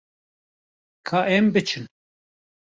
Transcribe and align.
Ka 1.07 1.19
em 1.35 1.45
biçin. 1.53 1.85